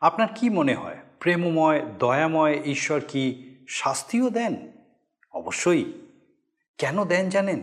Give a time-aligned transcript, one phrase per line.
[0.00, 0.96] আপনার কি মনে হয়?
[1.20, 4.56] প্রেমময়, দয়াময় ঈশ্বর কি শাস্তিও দেন?
[5.32, 5.92] অবশ্যই।
[6.78, 7.62] কেন দেন জানেন?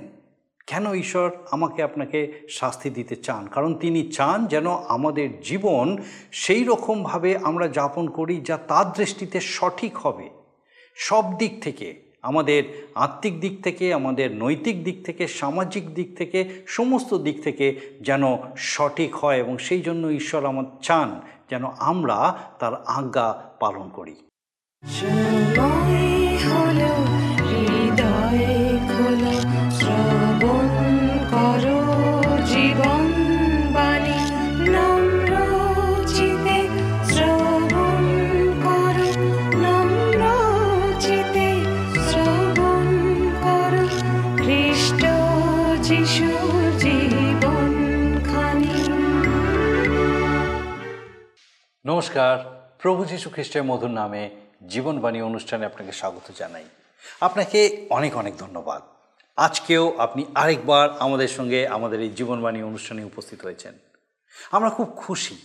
[0.68, 3.48] কেন ঈশ্বর আমাকে আপনাকে শাস্তি দিতে চান?
[3.48, 5.98] কারণ তিনি চান যেন আমাদের জীবন
[6.32, 10.30] সেই রকমভাবে আমরা যাপন করি যা তার দৃষ্টিতে সঠিক হবে।
[10.96, 17.14] সব দিক থেকে, আমাদের আত্মিক দিক থেকে, আমাদের নৈতিক দিক থেকে, সামাজিক দিক থেকে, সমস্ত
[17.14, 22.18] দিক থেকে যেন সঠিক হয় এবং সেই জন্য ঈশ্বর আমার চান। যেন আমরা
[22.60, 23.28] তার আজ্ঞা
[23.60, 24.16] পালন করি।
[32.54, 33.04] জীবন
[33.76, 34.18] বাণী
[34.74, 35.32] নম্র
[51.88, 54.30] নমস্কার। প্রভু যীশু খ্রিস্টের মধুর নামে
[54.70, 56.64] জীবনবাণী অনুষ্ঠানে আপনাকে স্বাগত জানাই।
[57.22, 58.82] আপনাকে অনেক অনেক ধন্যবাদ।
[59.36, 63.74] আজকেও আপনি আরেকবার আমাদের সঙ্গে আমাদের এই জীবনবাণী অনুষ্ঠানে উপস্থিত হয়েছেন।
[64.52, 65.38] আমরা খুব খুশি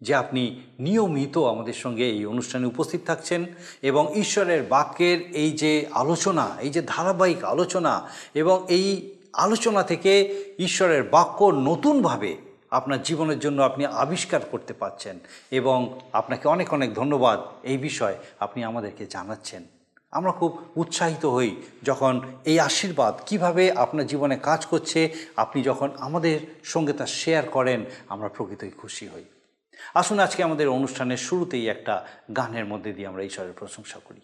[0.00, 3.44] যে আপনি নিয়মিত আমাদের সঙ্গে এই অনুষ্ঠানে উপস্থিত থাকছেন
[3.82, 11.02] এবং ঈশ্বরের বাক্যের এই যে আলোচনা, এই যে ধারাবাহিক আলোচনা এবং এই আলোচনা থেকে ঈশ্বরের
[11.02, 15.18] বাক্য নতুনভাবে আপনার জীবনের জন্য আপনি আবিষ্কার করতে পারছেন
[15.50, 19.64] এবং আপনাকে অনেক অনেক ধন্যবাদ এই বিষয় আপনি আমাদেরকে জানাচ্ছেন।
[20.10, 26.40] আমরা খুব উৎসাহিত হই যখন এই আশীর্বাদ কীভাবে আপনার জীবনে কাজ করছে, আপনি যখন আমাদের
[26.64, 29.24] সঙ্গে তা শেয়ার করেন, আমরা প্রকৃতই খুশি হই।
[29.94, 34.20] আসুন আজকে আমাদের অনুষ্ঠানের শুরুতেই একটা গানের মধ্যে দিয়ে আমরা ঈশ্বরের প্রশংসা করি।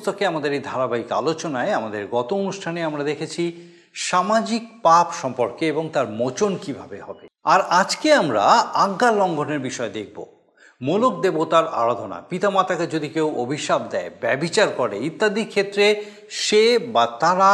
[0.00, 3.42] পুস্তকে আমাদের এই ধারাবাহিক আলোচনায়, আমাদের গত অনুষ্ঠানে আমরা দেখেছি
[4.08, 8.44] সামাজিক পাপ সম্পর্কে এবং তার মোচন কীভাবে হবে। আর আজকে আমরা
[8.84, 10.18] আজ্ঞা লঙ্ঘনের বিষয় দেখব।
[10.80, 15.86] মূলক দেবতার আরাধনা, পিতামাতাকে যদি কেউ অভিশাপ দেয়, ব্যবিচার করে ইত্যাদি ক্ষেত্রে
[16.44, 16.62] সে
[16.94, 17.50] বা তারা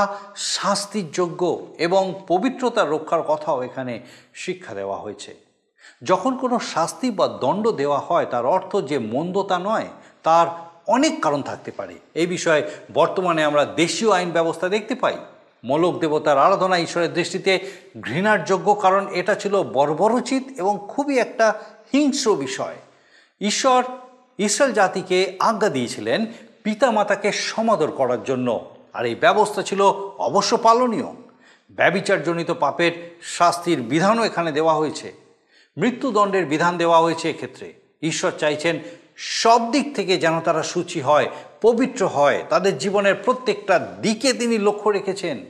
[0.54, 1.42] শাস্তির যোগ্য
[1.86, 3.94] এবং পবিত্রতা রক্ষার কথাও এখানে
[4.34, 5.32] শিক্ষা দেওয়া হয়েছে।
[6.02, 9.88] যখন কোনো শাস্তি বা দণ্ড দেওয়া হয়, তার অর্থ যে মন্দ তা নয়,
[10.22, 10.46] তার
[10.86, 12.62] অনেক কারণ থাকতে পারে। এই বিষয়ে
[12.92, 15.16] বর্তমানে আমরা দেশীয় আইন ব্যবস্থা দেখতে পাই।
[15.64, 21.54] মলক দেবতার আরাধনা ঈশ্বরের দৃষ্টিতে ঘৃণার যোগ্য কারণ এটা ছিল বর্বরোচিত এবং খুবই একটা
[21.92, 22.74] হিংস্র বিষয়।
[23.40, 23.84] ঈশ্বর,
[24.38, 26.26] ইসরায়েল জাতিকে আজ্ঞা দিয়েছিলেন
[26.62, 29.80] পিতামাতাকে সমাদর করার জন্য। আর এই ব্যবস্থা ছিল
[30.18, 31.06] অবশ্য পালনীয়।
[31.70, 35.12] ব্যবিচারজনিত পাপের শাস্তির বিধানও এখানে দেওয়া হয়েছে।
[35.76, 37.72] মৃত্যুদণ্ডের বিধান দেওয়া হয়েছে এক্ষেত্রে।
[38.02, 38.78] ঈশ্বর চাইছেন
[39.16, 41.28] সব দিক থেকে যেন তারা সূচি হয়,
[41.60, 45.44] পবিত্র হয়। তাদের জীবনের প্রত্যেকটা দিকে তিনি লক্ষ্য রেখেছেন।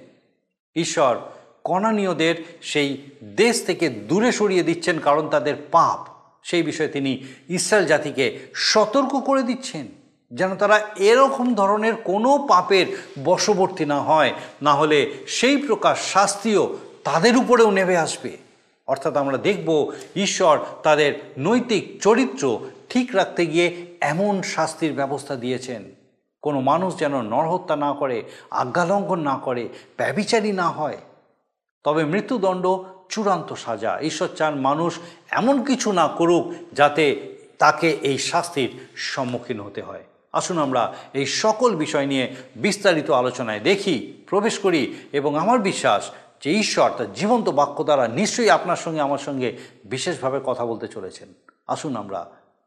[0.76, 1.18] ঈশ্বর
[1.64, 5.98] কণানীয়দের সেই দেশ থেকে দূরে সরিয়ে দিচ্ছেন কারণ তাদের পাপ।
[6.42, 9.88] সেই বিষয়ে তিনি ইসরায়েল জাতিকে সতর্ক করে দিচ্ছেন,
[10.30, 12.86] যেন তারা এরকম ধরনের কোনো পাপের
[13.24, 14.32] বশবর্তী না হয়।
[14.62, 18.45] না হলে সেই প্রকার শাস্তিও তাদের উপরেও নেমে আসবে।
[18.86, 25.84] অর্থাৎ আমরা দেখব ঈশ্বর তাদের নৈতিক চরিত্র ঠিক রাখতে গিয়ে এমন শাস্তির ব্যবস্থা দিয়েছেন।
[26.42, 30.98] কোনো মানুষ যেন নরহত্যা না করে, আজ্ঞালঙ্ঘন না করে ব্যবিচারী না হয়।
[31.84, 32.78] তবে মৃত্যুদণ্ড
[33.08, 34.98] চূড়ান্ত সাজা। ঈশ্বর চান মানুষ
[35.30, 41.76] এমন কিছু না করুক যাতে তাকে এই শাস্তির সম্মুখীন হতে হয়। আসুন আমরা এই সকল
[41.76, 46.10] বিষয় নিয়ে বিস্তারিত আলোচনায় দেখি, প্রবেশ করি এবং আমার বিশ্বাস
[46.42, 51.28] যে ঈশ্বর তার জীবন্ত বাক্য দ্বারা নিশ্চয়ই আপনার সঙ্গে, আমার সঙ্গে বিশেষভাবে কথা বলতে চলেছেন।
[51.66, 52.26] আসুন আমরা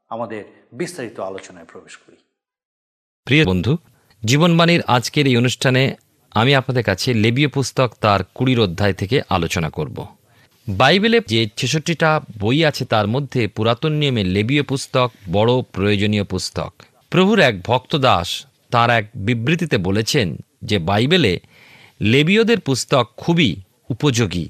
[0.09, 0.43] আমাদের
[0.73, 2.15] বিস্তারিত আলোচনায় প্রবেশ করি।
[3.25, 3.77] প্রিয় বন্ধু,
[4.25, 5.95] জীবনবাণীর আজকের এই অনুষ্ঠানে
[6.31, 10.05] আমি আপনাদের কাছে লেবীয় পুস্তক তার কুড়ির অধ্যায় থেকে আলোচনা করব।
[10.69, 16.73] বাইবেলে যে ছেষট্টিটা বই আছে, তার মধ্যে পুরাতন নিয়মে লেবীয় পুস্তক, বড় প্রয়োজনীয় পুস্তক।
[17.09, 21.39] প্রভুর এক ভক্ত দাস তার এক বিবৃতিতে বলেছেন যে বাইবেলে
[22.01, 23.55] লেবীয়দের পুস্তক খুবই
[23.89, 24.49] উপযোগী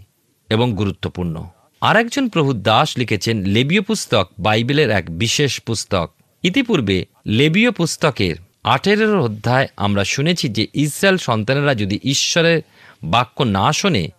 [0.49, 1.47] এবং গুরুত্বপূর্ণ।
[1.81, 6.11] আরেকজন প্রভু দাস লিখেছেন, লেবীয় পুস্তক বাইবেলের এক বিশেষ পুস্তক।
[6.43, 12.61] ইতিপূর্বে লেবীয় পুস্তকের আঠেরো অধ্যায় আমরা শুনেছি যে ইসরায়েল সন্তানেরা যদি ঈশ্বরের
[13.03, 14.09] বাক্য না শোনে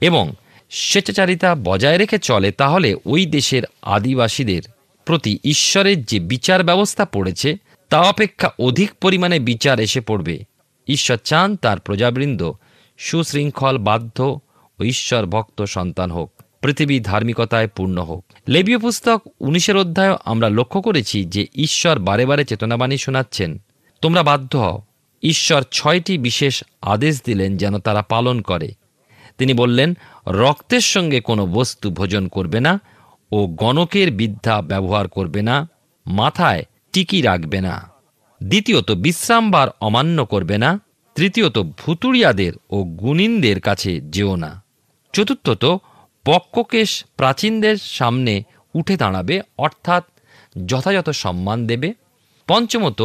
[0.00, 0.32] এবং
[0.70, 4.62] স্বেচ্ছাচারিতা বজায় রেখে চলে, তাহলে ওই দেশের আদিবাসীদের
[5.04, 7.56] প্রতি ঈশ্বরের যে বিচার ব্যবস্থা পড়েছে,
[7.88, 10.44] তা অপেক্ষা অধিক পরিমাণে বিচার এসে পড়বে।
[10.88, 12.52] ঈশ্বর চান তার প্রজাবৃন্দ
[12.98, 14.40] সুশৃঙ্খল, বাধ্য
[14.80, 20.82] ও ঈশ্বর ভক্ত সন্তান হোক, পৃথিবী ধার্মিকতায় পূর্ণ হোক। লেবীয় পুস্তক উনিশের অধ্যায় আমরা লক্ষ্য
[20.82, 23.62] করেছি যে ঈশ্বর বারে বারে চেতনাবাণী শোনাচ্ছেন,
[24.02, 24.82] তোমরা বাধ্য হও।
[25.22, 28.74] ঈশ্বর ছয়টি বিশেষ আদেশ দিলেন যেন তারা পালন করে।
[29.38, 29.96] তিনি বললেন,
[30.26, 32.80] রক্তের সঙ্গে কোনো বস্তু ভোজন করবে না
[33.32, 35.68] ও গণকের বিদ্যা ব্যবহার করবে না,
[36.06, 37.90] মাথায় টিকি রাখবে না।
[38.42, 40.80] দ্বিতীয়ত বিশ্রামবার অমান্য করবে না
[41.16, 44.64] তৃতীয়ত, ভুতুড়িয়াদের ও গুণিনদের কাছে যেও না।
[45.12, 45.80] চতুর্থত,
[46.24, 48.42] পক্ককেশ প্রাচীনদের সামনে
[48.74, 50.04] উঠে দাঁড়াবে, অর্থাৎ
[50.66, 51.94] যথাযথ সম্মান দেবে।
[52.46, 53.02] পঞ্চমত,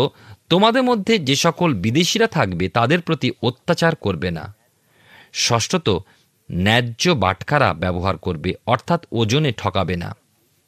[0.49, 4.55] তোমাদের মধ্যে যে সকল বিদেশিরা থাকবে, তাদের প্রতি অত্যাচার করবে না।
[5.33, 6.03] ষষ্ঠত,
[6.51, 10.15] ন্যায্য বাটখারা ব্যবহার করবে, অর্থাৎ ওজনে ঠকাবে না।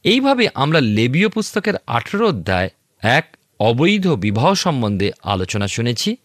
[0.03, 2.69] এইভাবে আমরা লেবীয় পুস্তকের আঠেরো অধ্যায়
[3.01, 6.15] এক অবৈধ বিবাহ সম্বন্ধে আলোচনা শুনেছি।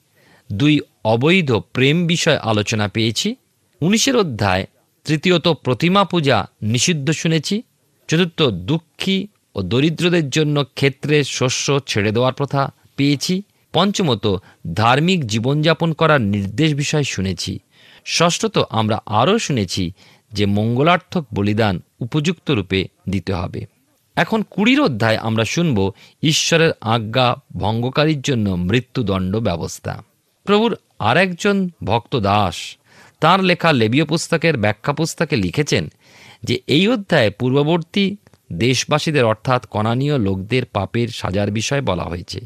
[0.52, 3.36] দুই অবৈধ প্রেম বিষয় আলোচনা পেয়েছি।
[3.80, 4.66] উনিশের অধ্যায়,
[5.04, 7.62] তৃতীয়ত প্রতিমা পূজা নিষিদ্ধ শুনেছি।
[8.08, 13.42] চতুর্থ দুঃখী ও দরিদ্রদের জন্য ক্ষেত্রে শস্য ছেড়ে দেওয়ার প্রথা পেয়েছি।
[13.72, 14.36] পঞ্চমত
[14.74, 17.58] ধার্মিক জীবনযাপন করার নির্দেশ বিষয় শুনেছি।
[18.06, 19.92] ষষ্ঠত আমরা আরও শুনেছি
[20.32, 23.66] যে মঙ্গলার্থক বলিদান উপযুক্ত রূপে দিতে হবে।
[24.16, 25.92] এখন কুড়ির অধ্যায় আমরা শুনব
[26.22, 30.02] ঈশ্বরের আজ্ঞা ভঙ্গকারীর জন্য মৃত্যুদণ্ড ব্যবস্থা।
[30.48, 32.76] প্রভুর আরেকজন ভক্ত দাস।
[33.20, 35.84] তার লেখা লেবীয় পুস্তকের ব্যাখ্যা পুস্তকে লিখেছেন
[36.42, 38.16] যে, এই অধ্যায়ে পূর্ববর্তী
[38.52, 42.40] দেশবাসীদের অর্থাৎ কণানীয় লোকদের পাপের সাজার বিষয় বলা হয়েছে।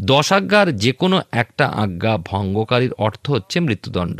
[0.00, 4.18] দশ আজ্ঞার যে কোনো একটা আজ্ঞা ভঙ্গকারীর অর্থ হচ্ছে মৃত্যুদণ্ড।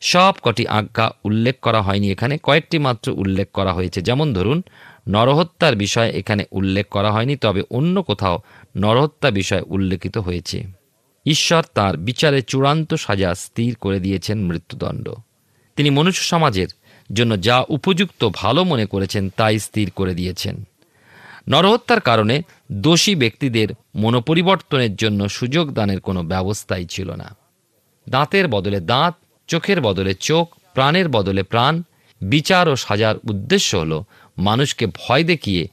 [0.00, 4.62] সব কটি আজ্ঞা উল্লেখ করা হয়নি এখানে, কয়েকটি মাত্র উল্লেখ করা হয়েছে। যেমন ধরুন,
[5.08, 8.36] নরহত্যার বিষয় এখানে উল্লেখ করা হয়নি, তবে অন্য কোথাও
[8.76, 10.77] নরহত্যা বিষয় উল্লেখিত হয়েছে।
[11.28, 15.14] ঈশ্বর তার বিচারে চূড়ান্ত সাজা স্থির করে দিয়েছেন মৃত্যুদণ্ড।
[15.76, 16.68] তিনি মনুষ্য সমাজের
[17.12, 20.64] জন্য যা উপযুক্ত ভালো মনে করেছেন তাই স্থির করে দিয়েছেন।
[21.48, 22.42] নরহত্যার কারণে
[22.72, 27.36] দোষী ব্যক্তিদের মনোপরিবর্তনের জন্য সুযোগ দানের কোনো ব্যবস্থাই ছিল না।
[28.08, 29.14] দাঁতের বদলে দাঁত,
[29.46, 31.82] চোখের বদলে চোখ, প্রাণের বদলে প্রাণ।
[32.20, 34.02] বিচার ও সাজার উদ্দেশ্য হল
[34.38, 35.68] মানুষকে ভয় দেখিয়ে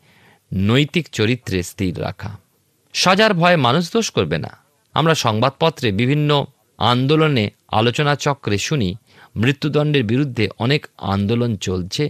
[0.53, 2.37] নৈতিক চরিত্রে স্থির রাখা।
[2.93, 4.64] সাজার ভয়ে মানুষ দোষ করবে না।
[4.95, 6.45] আমরা সংবাদপত্রে বিভিন্ন
[6.77, 8.95] আন্দোলনে আলোচনা চক্রে শুনি,
[9.35, 12.09] মৃত্যুদণ্ডের বিরুদ্ধে অনেক আন্দোলন চলছে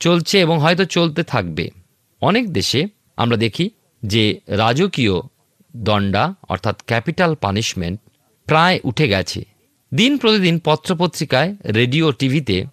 [0.00, 1.70] চলছে এবং হয়তো চলতে থাকবে।
[2.20, 3.70] অনেক দেশে আমরা দেখি
[4.04, 5.12] যে রাজকীয়
[5.76, 8.00] দণ্ডা, অর্থাৎ ক্যাপিটাল পানিশমেন্ট,
[8.46, 9.44] প্রায় উঠে গেছে।
[9.94, 12.64] দিন প্রতিদিন পত্রপত্রিকায়, রেডিও, টিভিতে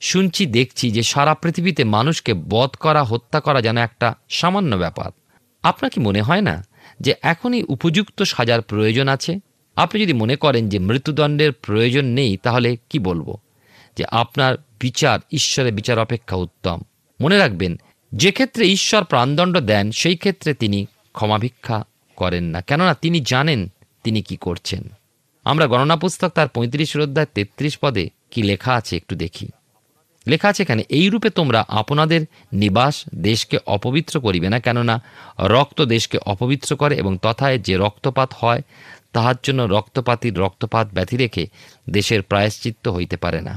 [0.00, 5.10] শুনছি, দেখছি যে সারা পৃথিবীতে মানুষকে বধ করা, হত্যা করা যেন একটা সামান্য ব্যাপার।
[5.62, 6.64] আপনার কি মনে হয় না?
[7.02, 9.38] যে এখনই উপযুক্ত সাজার প্রয়োজন আছে।
[9.76, 13.36] আপনি যদি মনে করেন যে মৃত্যুদণ্ডের প্রয়োজন নেই, তাহলে কি বলব?
[13.96, 16.80] যে আপনার বিচার, ঈশ্বরের বিচার অপেক্ষা উত্তম।
[17.20, 17.76] মনে রাখবেন,
[18.14, 21.84] যে ক্ষেত্রে ঈশ্বর প্রাণদণ্ড দেন, সেই ক্ষেত্রে তিনি ক্ষমাভিক্ষা
[22.16, 23.68] করেন না। কেননা তিনি জানেন
[24.04, 24.82] তিনি কি করছেন।
[25.44, 29.48] আমরা গণনা পুস্তক তার পঁয়ত্রিশ অধ্যায় তেত্রিশ পদে কি লেখা আছে একটু দেখি।
[30.26, 32.20] লেখা আছে এখানে এই রূপে তোমরা আপনাদের
[32.52, 32.94] নিবাস
[33.28, 34.94] দেশকে অপবিত্র করিবে না, কেননা
[35.54, 38.62] রক্ত দেশকে অপবিত্র করে এবং তথায় যে রক্তপাত হয়,
[39.12, 41.44] তাহার জন্য রক্তপাতির রক্তপাত ব্যথি রেখে
[41.90, 43.54] দেশের প্রায়শ্চিত্ত হইতে পারে না।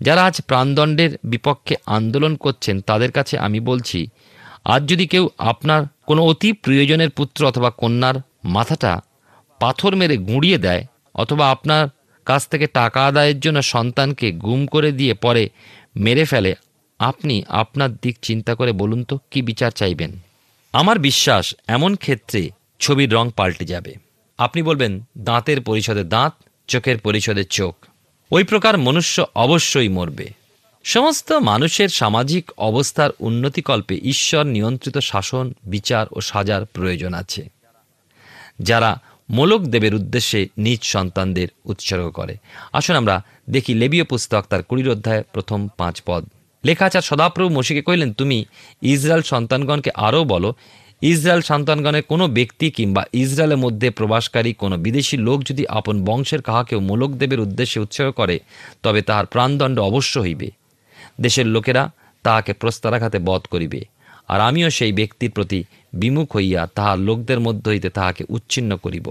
[0.00, 4.00] যারা আজ প্রাণদণ্ডের বিপক্ষে আন্দোলন করছেন, তাদের কাছে আমি বলছি,
[4.64, 8.16] আজ যদি কেউ আপনার কোনো অতি প্রিয়জনের পুত্র অথবা কন্যার
[8.56, 8.92] মাথাটা
[9.60, 10.82] পাথর মেরে গুঁড়িয়ে দেয়,
[11.14, 11.82] অথবা আপনার
[12.26, 15.44] কাছ থেকে টাকা আদায়ের জন্য সন্তানকে গুম করে দিয়ে পরে
[15.96, 16.54] মেরে ফেলে,
[16.98, 20.18] আপনি আপনার দিক চিন্তা করে বলুন তো, কি বিচার চাইবেন?
[20.72, 22.50] আমার বিশ্বাস এমন ক্ষেত্রে
[22.80, 23.94] ছবির রং পাল্টে যাবে।
[24.38, 26.32] আপনি বলবেন, দাঁতের পরিষদে দাঁত,
[26.66, 27.76] চোখের পরিষদে চোখ।
[28.30, 30.30] ওই প্রকার মনুষ্য অবশ্যই মরবে।
[30.84, 37.50] সমস্ত মানুষের সামাজিক অবস্থার উন্নতিকল্পে ঈশ্বর নিয়ন্ত্রিত শাসন, বিচার ও সাজার প্রয়োজন আছে।
[38.58, 42.36] যারা মোলক দেবের উদ্দেশ্যে নিজ সন্তানদের উৎসর্গ করে।
[42.72, 46.24] আসুন আমরা দেখি লেবীয় পুস্তক তার কুড়ির অধ্যায় প্রথম পাঁচ পদ।
[46.64, 48.44] লেখা আছে, আর সদাপ্রভু মসিকে কহিলেন, তুমি
[48.82, 50.54] ইসরায়েল সন্তানগণকে আরও বলো,
[51.02, 56.80] ইসরায়েল সন্তানগণের কোনো ব্যক্তি কিংবা ইসরায়েলের মধ্যে প্রবাসকারী কোনো বিদেশি লোক যদি আপন বংশের কাহাকেও
[56.80, 58.38] মোলক দেবের উদ্দেশ্যে উৎসর্গ করে,
[58.82, 60.50] তবে তাহার প্রাণদণ্ড অবশ্য হইবে।
[61.20, 61.90] দেশের লোকেরা
[62.22, 63.84] তাহাকে প্রস্তারাঘাতে বধ করিবে।
[64.28, 69.06] আর আমিও সেই ব্যক্তির প্রতি বিমুখ হইয়া তাহার লোকদের মধ্য হইতে তাহাকে উচ্ছিন্ন করিব।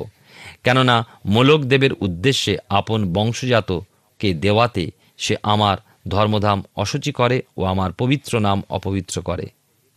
[0.64, 8.64] কেননা মোলকদেবের উদ্দেশ্যে আপন বংশজাতকে দেওয়াতে সে আমার ধর্মধাম অসুচি করে ও আমার পবিত্র নাম
[8.70, 9.46] অপবিত্র করে।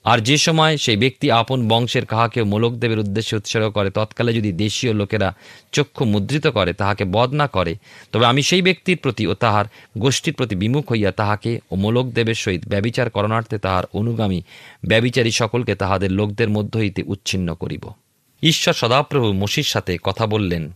[0.04, 4.92] আর যে সময় সেই ব্যক্তি আপন বংশের কাহাকে মোলকদেবের উদ্দেশ্যে উৎসর্গ করে, তৎকালে যদি দেশীয়
[4.92, 5.34] লোকেরা
[5.72, 7.74] চক্ষু মুদ্রিত করে, তাহাকে বধ না করে,
[8.12, 9.64] তবে আমি সেই ব্যক্তির প্রতি ও তাহার
[9.98, 14.42] গোষ্ঠীর প্রতি বিমুখ হইয়া তাহাকে ও মোলকদেবের সহিত ব্যবিচার করণার্থে তাহার অনুগামী
[14.86, 17.84] ব্যবিচারী সকলকে তাহাদের লোকদের মধ্য হইতে উচ্ছিন্ন করিব।
[18.42, 20.70] ঈশ্বর সদাপ্রভু মসির সাথে কথা বললেন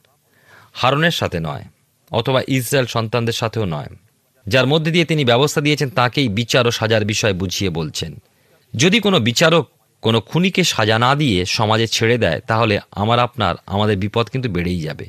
[0.73, 1.65] হারনের সাথে নয়,
[2.11, 3.89] অথবা ইসরায়েল সন্তানদের সাথেও নয়।
[4.47, 8.23] যার মধ্যে দিয়ে তিনি ব্যবস্থা দিয়েছেন, তাকেই বিচার ও সাজার বিষয় বুঝিয়ে বলছেন।
[8.75, 9.69] যদি কোনো বিচারক
[10.03, 14.81] কোনো খুনিকে সাজা না দিয়ে সমাজে ছেড়ে দেয়, তাহলে আমার আপনার, আমাদের বিপদ কিন্তু বেড়েই
[14.81, 15.07] যাবে।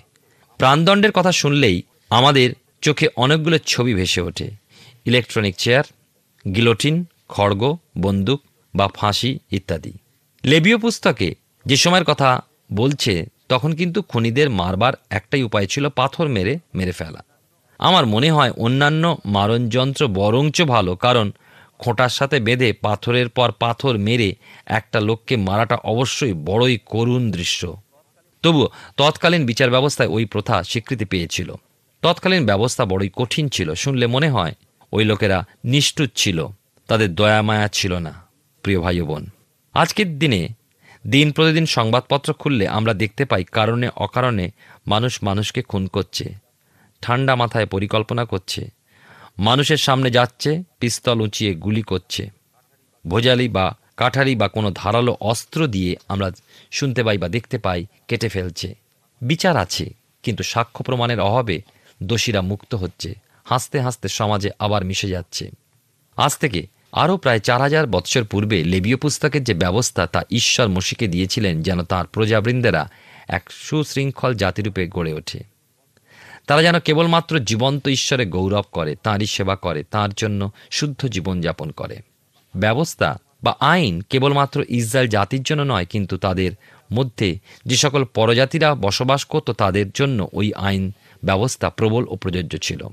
[0.58, 2.50] প্রাণদণ্ডের কথা শুনলেই আমাদের
[2.82, 4.52] চোখে অনেকগুলো ছবি ভেসে ওঠে।
[5.06, 5.84] ইলেকট্রনিক চেয়ার,
[6.56, 8.42] গিলোটিন, খড়গ, বন্দুক
[8.76, 9.94] বা ফাঁসি ইত্যাদি।
[10.46, 12.42] লেবীয় পুস্তকে যে সময়ের কথা
[12.74, 17.24] বলছে, তখন কিন্তু খুনিদের মারবার একটাই উপায় ছিল পাথর মেরে মেরে ফেলা।
[17.80, 21.32] আমার মনে হয় অন্যান্য মারণযন্ত্র বরঞ্চ ভালো, কারণ
[21.84, 24.30] খোঁটার সাথে বেঁধে পাথরের পর পাথর মেরে
[24.78, 27.62] একটা লোককে মারাটা অবশ্যই বড়ই করুণ দৃশ্য।
[28.44, 28.62] তবু
[28.98, 31.50] তৎকালীন বিচার ব্যবস্থায় ওই প্রথা স্বীকৃতি পেয়েছিল।
[32.04, 34.54] তৎকালীন ব্যবস্থা বড়ই কঠিন ছিল, শুনলে মনে হয়
[34.94, 36.40] ওই লোকেরা নিষ্ঠুর ছিল,
[36.90, 38.14] তাদের দয়া মায়া ছিল না,
[38.64, 39.24] প্রিয় ভাই বোন।
[39.76, 40.42] আজকের দিনে
[41.08, 44.46] দিন প্রতিদিন সংবাদপত্র খুললে আমরা দেখতে পাই কারণে অকারণে
[44.88, 46.26] মানুষ মানুষকে খুন করছে,
[47.04, 48.62] ঠান্ডা মাথায় পরিকল্পনা করছে
[49.40, 52.30] মানুষের সামনে যাচ্ছে, পিস্তল উঁচিয়ে গুলি করছে।
[53.08, 56.32] ভোজালি বা কাঠারি বা কোনো ধারালো অস্ত্র দিয়ে আমরা
[56.72, 58.76] শুনতে পাই বা দেখতে পাই, কেটে ফেলছে।
[59.22, 61.62] বিচার আছে, কিন্তু সাক্ষ্য প্রমাণের অভাবে
[62.04, 63.14] দোষীরা মুক্ত হচ্ছে।
[63.44, 65.52] হাসতে হাসতে সমাজে আবার মিশে যাচ্ছে।
[66.18, 71.08] আজ থেকে আরও প্রায় চার হাজার বৎসর পূর্বে লেবীয় পুস্তকের যে ব্যবস্থা, তা ঈশ্বর মসিকে
[71.08, 72.90] দিয়েছিলেন যেন তাঁর প্রজাবৃন্দেরা
[73.28, 75.53] এক সুশৃঙ্খল জাতিরূপে গড়ে ওঠে।
[76.48, 81.98] তারা যেন কেবলমাত্র জীবন্ত ঈশ্বরে গৌরব করে, তাঁরই সেবা করে, তাঁর জন্য শুদ্ধ জীবনযাপন করে।
[82.56, 86.52] ব্যবস্থা বা আইন কেবলমাত্র ইসরায়েল জাতির জন্য নয়, কিন্তু তাদের
[86.94, 90.92] মধ্যে যে সকল পরজাতিরা বসবাস করত, তাদের জন্য ওই আইন
[91.24, 92.88] ব্যবস্থা প্রবল ও প্রযোজ্য ছিল।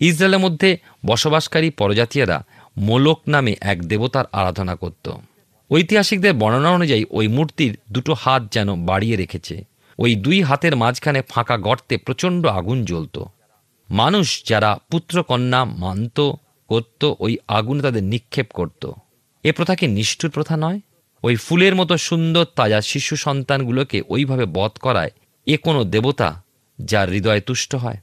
[0.00, 2.44] ইসরায়েলের মধ্যে বসবাসকারী পরজাতীয়রা
[2.76, 5.10] মোলক নামে এক দেবতার আরাধনা করত।
[5.70, 9.64] ঐতিহাসিকদের বর্ণনা অনুযায়ী ওই মূর্তির দুটো হাত যেন বাড়িয়ে রেখেছে।
[9.98, 13.24] ওই দুই হাতের মাঝখানে ফাঁকা গর্তে প্রচণ্ড আগুন জ্বলত।
[13.90, 16.20] মানুষ যারা পুত্রকন্যা, মানত
[16.68, 18.90] করত ওই আগুনে তাদের নিক্ষেপ করত।
[19.44, 20.80] এ প্রথা কি নিষ্ঠুর প্রথা নয়?
[21.22, 25.10] ওই ফুলের মতো সুন্দর তাজা শিশু সন্তানগুলোকে ওইভাবে বধ করায়
[25.46, 26.42] এ কোনো দেবতা
[26.78, 27.96] যার হৃদয় তুষ্ট হয়?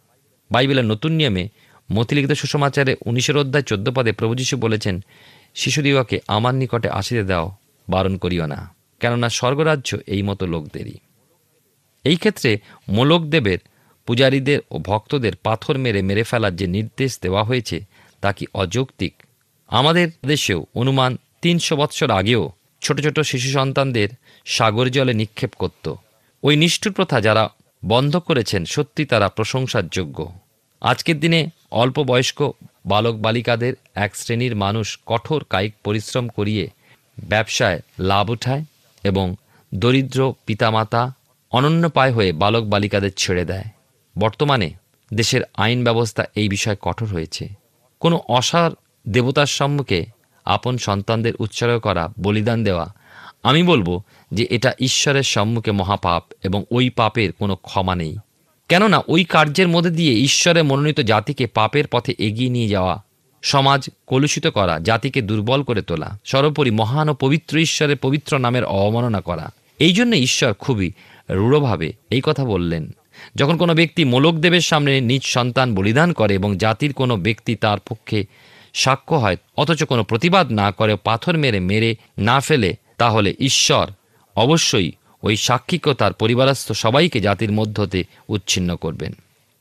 [0.52, 1.50] বাইবেলের নতুন নিয়মে
[1.92, 5.04] মতিলিখিত সুষমাচারে উনিশের অধ্যায় চোদ্দ পদে প্রভু যীশু বলেছেন,
[5.56, 7.52] শিশুদিগকে আমার নিকটে আসিতে দাও,
[7.90, 10.98] বারণ করিও না। কেননা স্বর্গরাজ্য এই মতো লোকদেরই।
[12.06, 12.58] এই ক্ষেত্রে
[12.90, 13.60] মোলকদেবের
[14.08, 17.86] পূজারীদের ও ভক্তদের পাথর মেরে মেরে ফেলার যে নির্দেশ দেওয়া হয়েছে,
[18.22, 19.14] তা কি অযৌক্তিক?
[19.70, 24.10] আমাদের দেশেও অনুমান তিনশো বৎসর আগেও ছোট ছোট শিশু সন্তানদের
[24.46, 25.86] সাগর জলে নিক্ষেপ করত।
[26.44, 27.50] ওই নিষ্ঠুর প্রথা যারা
[27.86, 30.32] বন্ধ করেছেন, সত্যি তারা প্রশংসার যোগ্য।
[30.82, 32.40] আজকের দিনে অল্প বয়স্ক
[32.86, 36.70] বালক বালিকাদের এক শ্রেণির মানুষ কঠোর কায়িক পরিশ্রম করিয়ে
[37.30, 38.64] ব্যবসায় লাভ উঠায়
[39.04, 39.36] এবং
[39.74, 41.14] দরিদ্র পিতামাতা
[41.52, 43.64] অনন্যপায় হয়ে বালক বালিকাদের ছেড়ে দেয়।
[44.20, 44.70] বর্তমানে
[45.14, 47.50] দেশের আইন ব্যবস্থা এই বিষয়ে কঠোর হয়েছে।
[48.00, 48.72] কোনো অসার
[49.08, 50.06] দেবতার সম্মুখে
[50.46, 52.94] আপন সন্তানদের উৎসর্গ করা বলিদান দেওয়া,
[53.44, 58.18] আমি বলব যে এটা ঈশ্বরের সম্মুখে মহাপাপ এবং ওই পাপের কোনো ক্ষমা নেই।
[58.70, 63.04] কেননা ওই কার্যের মধ্যে দিয়ে ঈশ্বরের মনোনীত জাতিকে পাপের পথে এগিয়ে নিয়ে যাওয়া,
[63.42, 69.22] সমাজ কলুষিত করা, জাতিকে দুর্বল করে তোলা, সর্বোপরি মহান ও পবিত্র ঈশ্বরের পবিত্র নামের অবমাননা
[69.22, 70.92] করা, এই জন্য ঈশ্বর খুবই
[71.30, 72.96] রূঢ়ভাবে এই কথা বললেন।
[73.36, 78.26] যখন কোনো ব্যক্তি মোলকদেবের সামনে নিজ সন্তান বলিদান করে এবং জাতির কোনো ব্যক্তি তার পক্ষে
[78.74, 83.88] সাক্ষ্য হয়, অথচ কোনো প্রতিবাদ না করে পাথর মেরে মেরে না ফেলে, তাহলে ঈশ্বর
[84.36, 84.92] অবশ্যই
[85.24, 89.14] ওই সাক্ষীকে তার পরিবারস্থ সবাইকে জাতির মধ্যতে উচ্ছিন্ন করবেন।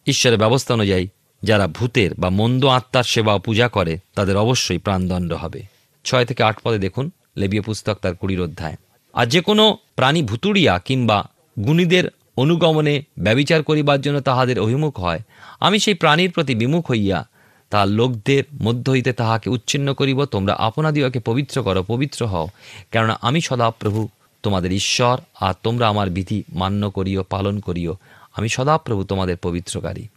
[0.07, 1.09] ঈশ্বরের ব্যবস্থা অনুযায়ী
[1.43, 5.63] যারা ভূতের বা মন্দ আত্মার সেবা ও পূজা করে, তাদের অবশ্যই প্রাণদণ্ড হবে।
[6.05, 8.77] ছয় থেকে আট পদে দেখুন লেবীয় পুস্তক তার কুড়ির অধ্যায়।
[9.13, 11.29] আর যে কোনো প্রাণী ভুতুড়িয়া কিংবা
[11.67, 15.21] গুণীদের অনুগমনে ব্যবিচার করিবার জন্য তাহাদের অভিমুখ হয়।
[15.61, 17.29] আমি সেই প্রাণীর প্রতি বিমুখ হইয়া
[17.71, 22.49] তার লোকদের মধ্য হইতে তাহাকে উচ্ছিন্ন করিব, তোমরা আপনাদিওকে পবিত্র করো, পবিত্র হও।
[22.91, 24.09] কেননা আমি সদাপ্রভু
[24.43, 27.97] তোমাদের ঈশ্বর, আর তোমরা আমার বিধি মান্য করিও, পালন করিও।
[28.37, 30.09] আমি সদাপ্রভু তোমাদের পবিত্রকারী।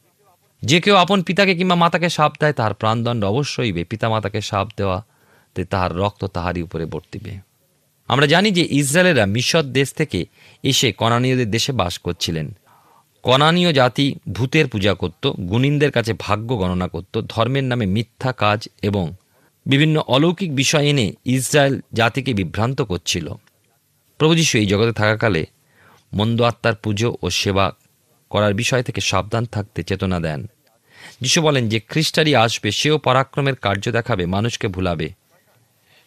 [0.61, 5.65] যে কেউ আপন পিতাকে কিংবা মাতাকে সাপ দেয়, তাহার প্রাণদণ্ড অবশ্যই পিতা মাতাকে সাপ দেওয়াতে
[5.65, 7.52] তাহার রক্ত তাহারই উপরে বর্তিবে।
[8.13, 10.25] আমরা জানি যে ইসরায়েলেরা মিশর দেশ থেকে
[10.63, 12.57] এসে কনানীয়দের দেশে বাস করছিলেন।
[13.23, 19.11] কনানীয় জাতি ভূতের পূজা করত, গুণিনদের কাছে ভাগ্য গণনা করত, ধর্মের নামে মিথ্যা কাজ এবং
[19.65, 23.33] বিভিন্ন অলৌকিক বিষয় এনে ইসরায়েল জাতিকে বিভ্রান্ত করছিল।
[24.17, 25.45] প্রভু যীশু এই জগতে থাকাকালে
[26.13, 27.71] মন্দ আত্মার পুজো ও সেবা
[28.29, 30.49] করার বিষয় থেকে সাবধান থাকতে চেতনা দেন।
[31.21, 35.09] যিশু বলেন যে খ্রিস্টারই আসবে, সেও পরাক্রমের কার্য দেখাবে, মানুষকে ভুলাবে।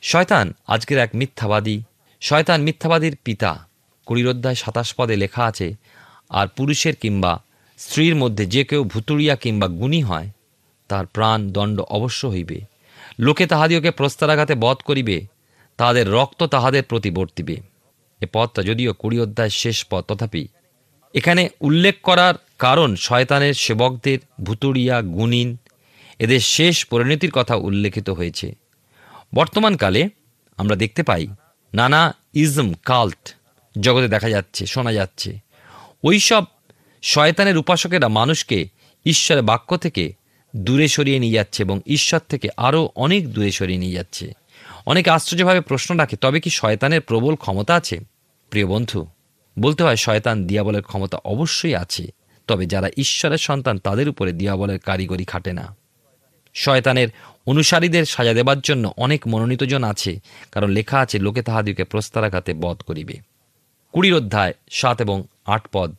[0.02, 1.83] শয়তান আজকের এক মিথ্যাবাদী
[2.20, 3.68] শয়তান মিথ্যাবাদীর পিতা।
[4.07, 5.74] কুড়ির অধ্যায় সাতাশ পদে লেখা আছে,
[6.29, 7.42] আর পুরুষের কিংবা
[7.79, 10.29] স্ত্রীর মধ্যে যে কেউ ভুতুড়িয়া কিংবা গুণী হয়,
[10.88, 12.61] তার প্রাণ দণ্ড অবশ্য হইবে।
[13.18, 15.26] লোকে তাহাদিওকে প্রস্তারাঘাতে বধ করিবে,
[15.76, 17.57] তাহাদের রক্ত তাহাদের প্রতি বর্তিবে।
[18.20, 20.48] এ পদটা যদিও কুড়ি অধ্যায় শেষ পদ, তথাপি।
[21.14, 25.57] এখানে উল্লেখ করার কারণ শয়তানের সেবকদের ভুতুড়িয়া, গুণিন,
[26.18, 28.55] এদের শেষ পরিণতির কথা উল্লেখিত হয়েছে।
[29.35, 30.09] বর্তমানকালে
[30.57, 31.26] আমরা দেখতে পাই
[31.76, 33.36] নানা ইজম, কাল্ট
[33.80, 35.38] জগতে দেখা যাচ্ছে, শোনা যাচ্ছে।
[36.04, 36.44] ওইসব
[37.02, 38.68] শয়তানের উপাসকেরা মানুষকে
[39.06, 40.12] ঈশ্বরের বাক্য থেকে
[40.56, 44.32] দূরে সরিয়ে নিয়ে যাচ্ছে এবং ঈশ্বর থেকে আরও অনেক দূরে সরিয়ে নিয়ে যাচ্ছে।
[44.86, 48.00] অনেকে আশ্চর্যভাবে প্রশ্ন রাখে, তবে কি শয়তানের প্রবল ক্ষমতা আছে?
[48.50, 49.06] প্রিয় বন্ধু,
[49.58, 52.06] বলতে হয় শয়তান দিয়াবলের ক্ষমতা অবশ্যই আছে,
[52.46, 55.76] তবে যারা ঈশ্বরের সন্তান তাদের উপরে দিয়াবলের কারিগরি খাটে না।
[56.54, 57.08] শয়তানের
[57.46, 60.20] অনুসারীদের সাজা দেবার জন্য অনেক মনোনীতজন আছে,
[60.52, 63.16] কারণ লেখা আছে, লোকে তাহাদিকে প্রস্তারাঘাতে বধ করিবে।
[63.92, 65.96] কুড়ির অধ্যায় সাত এবং আট পদ।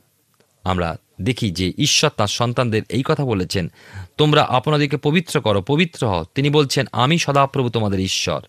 [0.63, 3.71] আমরা দেখি যে ঈশ্বর তাঁর সন্তানদের এই কথা বলেছেন,
[4.17, 8.41] তোমরা আপনাদেরকে পবিত্র করো, পবিত্র হও। তিনি বলছেন, আমি সদাপ্রভু তোমাদের ঈশ্বর।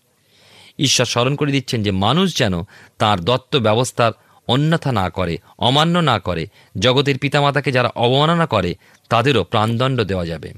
[0.79, 2.53] ঈশ্বর স্মরণ করে দিচ্ছেন যে মানুষ যেন
[2.97, 4.11] তার দত্ত ব্যবস্থার
[4.47, 6.47] অন্যথা না করে, অমান্য না করে,
[6.79, 8.75] জগতের পিতামাতাকে যারা অবমাননা করে,
[9.09, 10.53] তাদেরও প্রাণদণ্ড দেওয়া যাবে।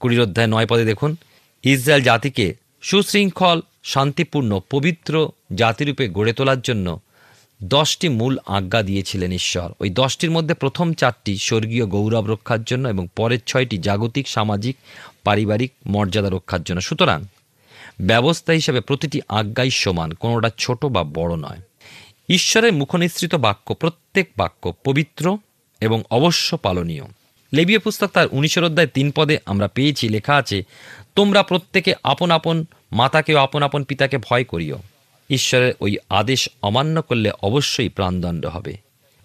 [0.00, 1.16] কুড়ির অধ্যায় নয় পদে দেখুন
[1.62, 7.00] ইসরায়েল জাতিকে সুশৃঙ্খল, শান্তিপূর্ণ, পবিত্র জাতিরূপে গড়ে তোলার জন্য
[7.62, 13.08] দশটি মূল আজ্ঞা দিয়েছিলেন ঈশ্বর। ওই দশটির মধ্যে প্রথম চারটি স্বর্গীয় গৌরব রক্ষার জন্য এবং
[13.16, 14.76] পরের ছয়টি জাগতিক, সামাজিক,
[15.24, 17.24] পারিবারিক মর্যাদা রক্ষার জন্য। সুতরাং
[18.00, 21.58] ব্যবস্থা হিসেবে প্রতিটি আজ্ঞাই সমান, কোনোটা ছোট বা বড় নয়।
[22.28, 25.38] ঈশ্বরের মুখনিসৃত বাক্য, প্রত্যেক বাক্য পবিত্র
[25.80, 27.04] এবং অবশ্য পালনীয়।
[27.54, 30.64] লেবীয় পুস্তক তার উনিশের অধ্যায় তিন পদে আমরা পেয়েছি, লেখা আছে,
[31.14, 34.78] তোমরা প্রত্যেকে আপন আপন মাতাকেও আপন আপন পিতাকে ভয় করিও।
[35.30, 38.76] ঈশ্বরের ওই আদেশ অমান্য করলে অবশ্যই প্রাণদণ্ড হবে।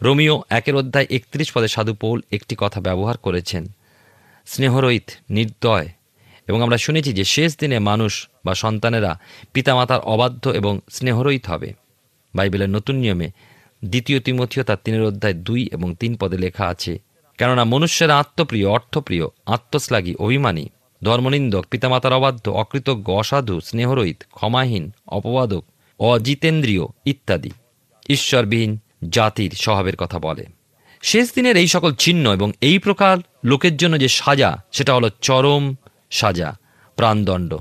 [0.01, 3.67] রোমিও একের অধ্যায় একত্রিশ পদে সাধু পৌল একটি কথা ব্যবহার করেছেন,
[4.45, 5.87] স্নেহরহিত, নির্দয়।
[6.47, 9.19] এবং আমরা শুনেছি যে শেষ দিনে মানুষ বা সন্তানেরা
[9.53, 11.73] পিতামাতার অবাধ্য এবং স্নেহরহিত হবে।
[12.35, 13.29] বাইবেলের নতুন নিয়মে
[13.85, 16.99] দ্বিতীয় তিমথিও তার তিনের অধ্যায় দুই এবং তিন পদে লেখা আছে
[17.37, 20.69] কেননা মনুষ্যের আত্মপ্রিয়, অর্থপ্রিয়, আত্মশ্লাগী, অভিমানী,
[21.03, 25.65] ধর্মনিন্দক, পিতামাতার অবাধ্য, অকৃতজ্ঞ, অসাধু, স্নেহরহিত, ক্ষমাহীন, অপবাদক,
[25.99, 27.51] অজিতেন্দ্রীয় ইত্যাদি।
[28.09, 28.77] ঈশ্বরবিহীন
[29.09, 30.45] জাতির স্বভাবের কথা বলে।
[31.01, 35.75] শেষ দিনের এই সকল চিহ্ন এবং এই প্রকার লোকের জন্য যে সাজা, সেটা হলো চরম
[36.11, 36.57] সাজা,
[36.95, 37.57] প্রাণদণ্ড।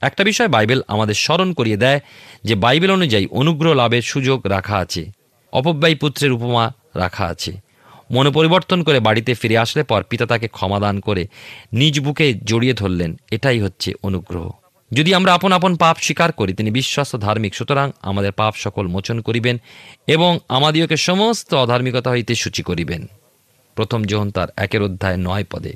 [0.00, 2.00] একটা বিষয় বাইবেল আমাদের স্মরণ করিয়ে দেয়
[2.44, 5.10] যে বাইবেল অনুযায়ী অনুগ্রহ লাভের সুযোগ রাখা আছে,
[5.52, 7.71] অপব্যয় পুত্রের উপমা রাখা আছে।
[8.12, 11.26] মনে পরিবর্তন করে বাড়িতে ফিরে আসলে পর পিতা তাকে ক্ষমাদান করে
[11.72, 14.50] নিজ বুকে জড়িয়ে ধরলেন। এটাই হচ্ছে অনুগ্রহ।
[14.92, 19.20] যদি আমরা আপন আপন পাপ স্বীকার করি, তিনি বিশ্বস্ত ধার্মিক, সুতরাং আমাদের পাপ সকল মোচন
[19.20, 19.58] করিবেন
[20.06, 23.06] এবং আমাদিওকে সমস্ত অধার্মিকতা হইতে সূচি করিবেন।
[23.74, 25.72] প্রথম যোহন তার একের অধ্যায় নয় পদে।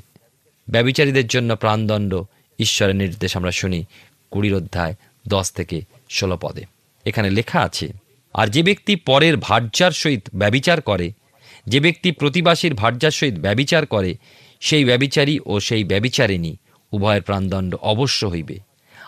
[0.69, 2.23] ব্যবিচারীদের জন্য প্রাণদণ্ড
[2.59, 3.85] ঈশ্বরের নির্দেশ আমরা শুনি
[4.31, 4.95] কুড়ির অধ্যায়
[5.27, 6.65] দশ থেকে ষোলো পদে।
[7.05, 7.93] এখানে লেখা আছে,
[8.33, 11.11] আর যে ব্যক্তি পরের ভার্যার সহিত ব্যবিচার করে
[11.67, 14.17] যে ব্যক্তি প্রতিবাসীর ভার্যার সহিত ব্যবিচার করে,
[14.59, 16.55] সেই ব্যবিচারী ও সেই ব্যবিচারিণী
[16.91, 18.59] উভয়ের প্রাণদণ্ড অবশ্য হইবে।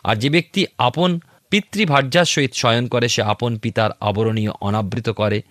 [0.04, 1.20] আর যে ব্যক্তি আপন
[1.50, 5.42] পিতৃভার্যার সহিত শয়ন করে, সে আপন পিতার আবরণীয় অনাবৃত করে,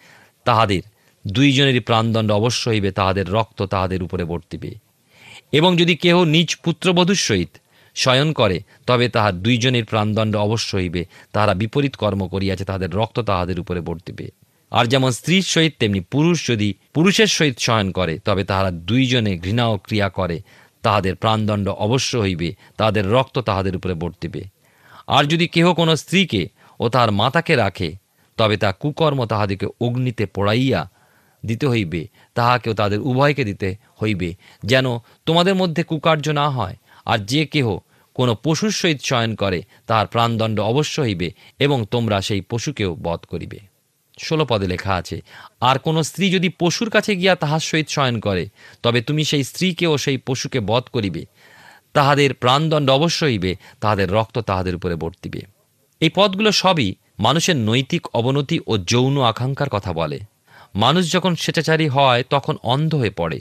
[0.45, 0.83] তাহাদের
[1.27, 4.75] দুইজনেরই প্রাণদণ্ড অবশ্য হইবে, তাহাদের রক্ত তাহাদের উপরে বর্তিবে।
[5.53, 7.51] এবং যদি কেহ নিজ পুত্রবধূর সহিত
[7.95, 13.61] শয়ন করে, তবে তাহার দুইজনের প্রাণদণ্ড অবশ্য হইবে, তাহারা বিপরীত কর্ম করিয়াছে, তাহাদের রক্ত তাহাদের
[13.61, 14.31] উপরে বর্তিবে।
[14.71, 19.67] আর যেমন স্ত্রীর সহিত, তেমনি পুরুষ যদি পুরুষের সহিত শয়ন করে, তবে তাহারা দুইজনে ঘৃণা
[19.67, 20.41] ও ক্রিয়া করে।
[20.83, 24.45] তাহাদের প্রাণদণ্ড অবশ্য হইবে, তাহাদের রক্ত তাহাদের উপরে বর্তিবে।
[25.07, 26.49] আর যদি কেহ কোনো স্ত্রীকে
[26.81, 27.95] ও তাহার মাতাকে রাখে,
[28.37, 30.91] তবে তা কুকর্ম তাহাদিকে অগ্নিতে পোড়াইয়া
[31.47, 34.87] দিতে হইবে, তাহাকেও তাদের উভয়কে দিতে হইবে, যেন
[35.27, 36.77] তোমাদের মধ্যে কুকার্য না হয়।
[37.07, 37.79] আর যে কেহ
[38.15, 43.68] কোনো পশুর সহিত শয়ন করে, তাহার প্রাণদণ্ড অবশ্য হইবে, এবং তোমরা সেই পশুকেও বধ করিবে।
[44.19, 45.21] ষোলো পদে লেখা আছে,
[45.61, 48.49] আর কোনো স্ত্রী যদি পশুর কাছে গিয়া তাহার সহিত শয়ন করে,
[48.83, 51.27] তবে তুমি সেই স্ত্রীকে ও সেই পশুকে বধ করিবে।
[51.93, 55.41] তাহাদের প্রাণদণ্ড অবশ্য হইবে, তাহাদের রক্ত তাহাদের উপরে বর্তিবে।
[56.01, 60.19] এই পদগুলো সবই মানুষের নৈতিক অবনতি ও যৌন আকাঙ্ক্ষার কথা বলে।
[60.75, 63.39] মানুষ যখন স্বেচ্ছাচারী হয়, তখন অন্ধ হয়ে পড়ে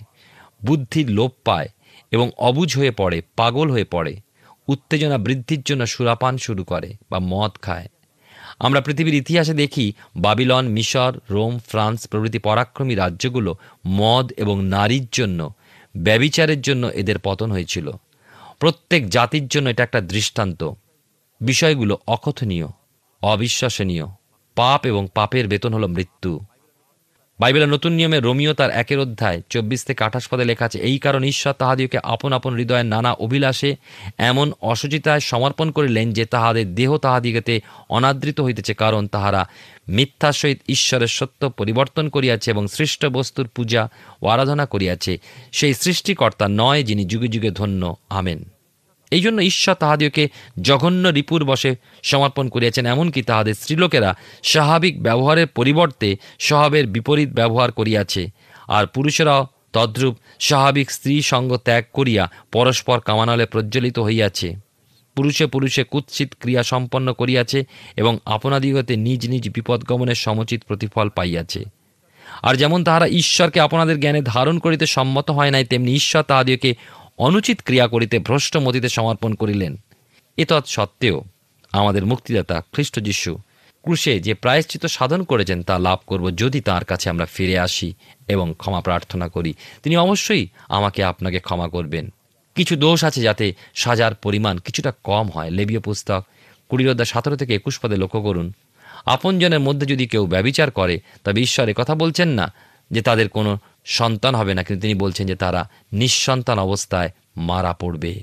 [0.66, 1.70] বুদ্ধির লোপ পায়
[2.12, 4.14] এবং অবুঝ হয়ে পড়ে, পাগল হয়ে পড়ে,
[4.68, 7.88] উত্তেজনা বৃদ্ধির জন্য সুরাপান শুরু করে বা মদ খায়।
[8.60, 13.56] আমরা পৃথিবীর ইতিহাসে দেখি বাবিলন, মিশর, রোম, ফ্রান্স প্রভৃতি পরাক্রমী রাজ্যগুলো
[13.88, 15.54] মদ এবং নারীর জন্য,
[15.98, 17.92] ব্যবিচারের জন্য এদের পতন হয়েছিল।
[18.60, 20.64] প্রত্যেক জাতির জন্য এটা একটা দৃষ্টান্ত।
[21.42, 22.68] বিষয়গুলো অকথনীয়,
[23.22, 24.06] অবিশ্বাসনীয়।
[24.56, 26.40] পাপ এবং পাপের বেতন হলো মৃত্যু।
[27.40, 31.24] বাইবেলের নতুন নিয়মে রোমিও তার একের অধ্যায় চব্বিশ থেকে আঠাশ পদে লেখা আছে, এই কারণ
[31.24, 33.76] ঈশ্বর তাহাদিওকে আপন আপন হৃদয়ের নানা অভিলাষে
[34.18, 39.50] এমন অসুচিতায় সমর্পণ করিলেন যে তাহাদের দেহ তাহাদিগতে অনাদৃত হইতেছে, কারণ তাহারা
[39.90, 43.90] মিথ্যার সহিত ঈশ্বরের সত্য পরিবর্তন করিয়াছে এবং সৃষ্ট বস্তুর পূজা
[44.22, 45.18] ও আরাধনা করিয়াছে।
[45.52, 48.40] সেই সৃষ্টিকর্তা নয় যিনি যুগে যুগে ধন্য। আমেন।
[49.12, 50.30] এই জন্য ঈশ্বর তাহাদিওকে
[50.62, 58.30] জঘন্য রিপুর বসে সমর্পণ করিয়াছেন। এমনকি তাহাদের স্ত্রীলোকেরা স্বাভাবিক ব্যবহারের পরিবর্তে স্বভাবের বিপরীত ব্যবহার করিয়াছে।
[58.68, 64.56] আর পুরুষেরাও তদ্রূপ স্বাভাবিক স্ত্রী সঙ্গ ত্যাগ করিয়া পরস্পর কামানলে প্রজ্বলিত হইয়াছে।
[65.16, 67.66] পুরুষে পুরুষে কুৎসিত ক্রিয়া সম্পন্ন করিয়াছে
[67.96, 71.64] এবং আপনাদিগতে নিজ নিজ বিপদগমনের সমুচিত প্রতিফল পাইয়াছে।
[72.42, 76.76] আর যেমন তাহারা ঈশ্বরকে আপনাদের জ্ঞানে ধারণ করিতে সম্মত হয় নাই, তেমনি ঈশ্বর তাহাদিওকে
[77.18, 79.78] অনুচিত ক্রিয়া করিতে ভ্রষ্ট মতিতে সমর্পণ করিলেন।
[80.38, 81.24] এতৎ সত্ত্বেও
[81.72, 83.38] আমাদের মুক্তিদাতা খ্রিস্ট যিশু
[83.84, 87.94] ক্রুশে যে প্রায়শ্চিত সাধন করেছেন তা লাভ করব যদি তার কাছে আমরা ফিরে আসি
[88.28, 89.54] এবং ক্ষমা প্রার্থনা করি।
[89.84, 92.14] তিনি অবশ্যই আমাকে আপনাকে ক্ষমা করবেন।
[92.56, 96.26] কিছু দোষ আছে যাতে সাজার পরিমাণ কিছুটা কম হয়। লেবীয় পুস্তক
[96.70, 98.54] কুড়ির অধ্যায় সতেরো থেকে একুশ পদে লক্ষ্য করুন।
[99.06, 102.54] আপনজনের মধ্যে যদি কেউ ব্যবিচার করে, তবে ঈশ্বর কথা বলছেন না
[102.92, 105.62] যে তাদের কোনো সন্তান হবে না, কিন্তু তিনি বলছেন যে তারা
[105.94, 107.10] নিঃসন্তান অবস্থায়
[107.50, 108.14] মারা পড়বে।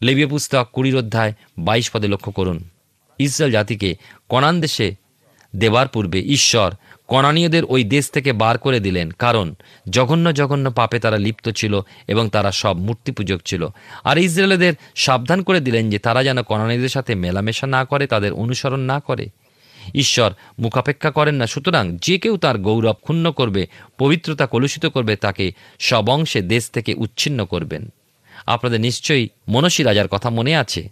[0.00, 2.58] লেবীয় পুস্তক কুড়ির অধ্যায় বাইশ পদে লক্ষ্য করুন।
[3.18, 3.90] ইসরায়েল জাতিকে
[4.28, 4.88] কনান দেশে
[5.56, 6.70] দেবার পূর্বে ঈশ্বর
[7.06, 9.46] কনানীয়দের ওই দেশ থেকে বার করে দিলেন, কারণ
[9.90, 11.74] জঘন্য জঘন্য পাপে তারা লিপ্ত ছিল
[12.06, 13.62] এবং তারা সব মূর্তি পূজক ছিল।
[14.04, 18.82] আর ইসরায়েলদের সাবধান করে দিলেন যে তারা যেন কনানীয়দের সাথে মেলামেশা না করে, তাদের অনুসরণ
[18.92, 19.26] না করে।
[19.94, 23.66] ঈশ্বর মুখাপেক্ষা করেন না। সুতরাং যে কেউ তার গৌরব ক্ষুণ্ণ করবে,
[23.98, 27.88] পবিত্রতা কলুষিত করবে, তাকে সব অংশে দেশ থেকে উচ্ছিন্ন করবেন।
[28.46, 30.88] আপনাদের নিশ্চয়ই মনসী রাজার কথা মনে আছে?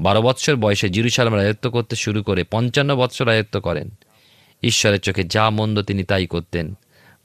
[0.00, 3.90] বারো বৎসর বয়সে জিরুসালাম রাজত্ব করতে শুরু করে পঞ্চান্ন বৎসর রাজত্ব করেন।
[4.62, 6.74] ঈশ্বরের চোখে যা মন্দ তিনি তাই করতেন।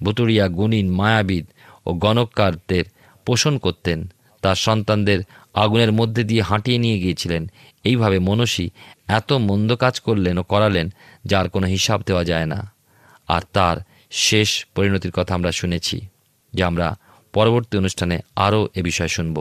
[0.04, 1.46] ভুতুড়িয়া, গুণিন, মায়াবিদ
[1.86, 2.84] ও গণককারদের
[3.26, 5.20] পোষণ করতেন। তার সন্তানদের
[5.54, 7.52] আগুনের মধ্যে দিয়ে হাঁটিয়ে নিয়ে গিয়েছিলেন।
[7.84, 8.70] এইভাবে মনসী
[9.18, 10.88] এত মন্দ কাজ করলেন ও করালেন,
[11.26, 12.60] যার কোনো হিসাব দেওয়া যায় না।
[13.28, 13.78] আর তার
[14.12, 16.08] শেষ পরিণতির কথা আমরা শুনেছি,
[16.54, 16.96] যে আমরা
[17.34, 19.38] পরবর্তী অনুষ্ঠানে আরও এ বিষয়ে শুনব।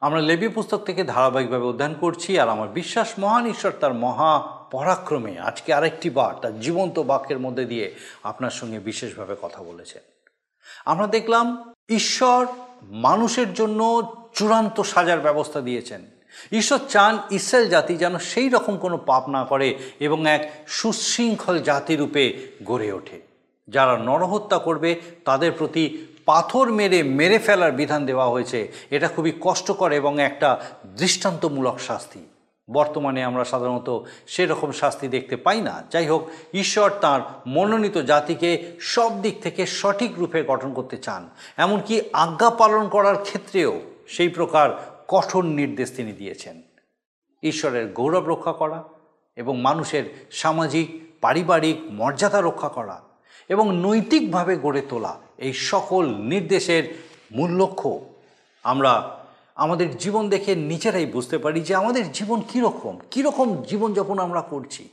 [0.00, 4.32] আমরা লেবি পুস্তক থেকে ধারাবাহিকভাবে অধ্যয়ন করছি, আর আমার বিশ্বাস, মহান ঈশ্বর তার মহা
[4.70, 10.02] পরাক্রমে আজকে আরেকটি বার তার জীবন্ত বাক্যের মধ্যে দিয়ে আপনার সঙ্গে বিশেষভাবে কথা বলেছেন।
[10.84, 12.46] আমরা দেখলাম, ঈশ্বর
[12.82, 13.80] মানুষের জন্য
[14.34, 16.17] চূড়ান্ত সাজার ব্যবস্থা দিয়েছেন।
[16.52, 22.48] ঈশ্বর চান ইসরায়েল জাতি যেন সেই রকম কোনো পাপ না করে এবং এক সুশৃঙ্খল জাতিরূপে
[22.64, 23.20] গড়ে ওঠে।
[23.68, 29.92] যারা নরহত্যা করবে, তাদের প্রতি পাথর মেরে মেরে ফেলার বিধান দেওয়া হয়েছে। এটা খুবই কষ্টকর
[29.92, 32.24] এবং একটা দৃষ্টান্তমূলক শাস্তি।
[32.72, 39.22] বর্তমানে আমরা সাধারণত সেরকম শাস্তি দেখতে পাই না। যাই হোক, ঈশ্বর তার মনোনীত জাতিকে সব
[39.22, 45.44] দিক থেকে সঠিক রূপে গঠন করতে চান। এমনকি আজ্ঞা পালন করার ক্ষেত্রেও সেই প্রকার কঠোর
[45.44, 46.62] নির্দেশ তিনি দিয়েছেন।
[47.42, 48.84] ঈশ্বরের গৌরব রক্ষা করা
[49.36, 53.02] এবং মানুষের সামাজিক, পারিবারিক মর্যাদা রক্ষা করা
[53.48, 56.98] এবং নৈতিকভাবে গড়ে তোলা এই সকল নির্দেশের
[57.32, 58.00] মূল লক্ষ্য।
[58.62, 64.88] আমরা আমাদের জীবন দেখে নিজেরাই বুঝতে পারি যে আমাদের জীবন কীরকম কীরকম জীবনযাপন আমরা করছি।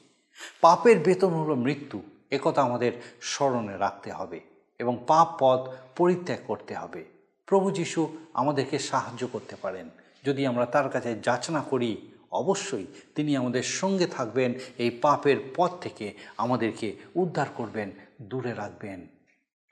[0.62, 2.02] পাপের বেতন হলো মৃত্যু
[2.32, 4.40] একথা আমাদের স্মরণে রাখতে হবে
[4.80, 7.06] এবং পাপ পথ পরিত্যাগ করতে হবে।
[7.46, 9.90] প্রভু যিশু আমাদেরকে সাহায্য করতে পারেন।
[10.26, 11.92] যদি আমরা তার কাছে যাচনা করি,
[12.32, 12.86] অবশ্যই
[13.16, 16.06] তিনি আমাদের সঙ্গে থাকবেন, এই পাপের পথ থেকে
[16.38, 19.00] আমাদেরকে উদ্ধার করবেন, দূরে রাখবেন।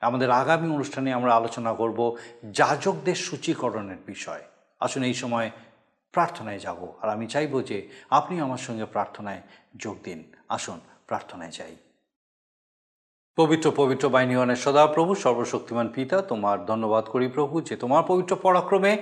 [0.00, 1.98] আমাদের আগামী অনুষ্ঠানে আমরা আলোচনা করব
[2.52, 4.42] যাজকদের সূচীকরণের বিষয়।
[4.80, 5.48] আসুন এই সময়
[6.14, 7.78] প্রার্থনায় যাব, আর আমি চাইব যে
[8.10, 9.42] আপনি আমার সঙ্গে প্রার্থনায়
[9.76, 11.76] যোগ দিন। আসুন, প্রার্থনায় যাই।
[13.38, 18.92] পবিত্র পবিত্র বাহিনীগণের সদা প্রভু, সর্বশক্তিমান পিতা, তোমার ধন্যবাদ করি প্রভু যে তোমার পবিত্র পরাক্রমে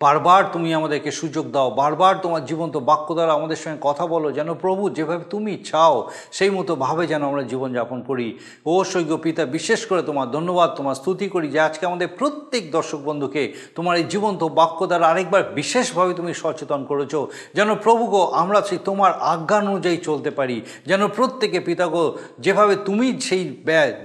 [0.00, 4.48] বারবার তুমি আমাদেরকে সুযোগ দাও, বারবার তোমার জীবন্ত বাক্য দ্বারা আমাদের সঙ্গে কথা বলো, যেন
[4.62, 5.96] প্রভু যেভাবে তুমি চাও,
[6.38, 8.28] সেই মতো ভাবে যেন আমরা জীবনযাপন করি।
[8.70, 13.00] ও সৈক্য পিতা, বিশেষ করে তোমার ধন্যবাদ, তোমার স্তুতি করি যে আজকে আমাদের প্রত্যেক দর্শক
[13.08, 13.42] বন্ধুকে
[13.76, 17.14] তোমার এই জীবন্ত বাক্য দ্বারা আরেকবার বিশেষভাবে তুমি সচেতন করেছ,
[17.56, 20.56] যেন প্রভু গো, আমরা সেই তোমার আজ্ঞা অনুযায়ী চলতে পারি,
[20.90, 22.04] যেন প্রত্যেকে পিতা গো,
[22.44, 23.42] যেভাবে তুমি সেই